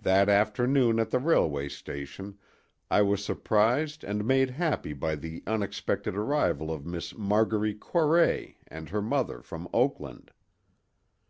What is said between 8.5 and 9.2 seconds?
and her